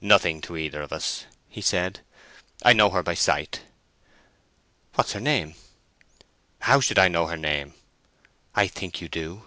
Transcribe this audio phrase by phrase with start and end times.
[0.00, 2.00] "Nothing to either of us," he said.
[2.64, 3.60] "I know her by sight."
[4.94, 5.54] "What is her name?"
[6.62, 7.74] "How should I know her name?"
[8.56, 9.44] "I think you do."